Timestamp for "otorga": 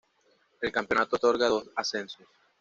1.17-1.47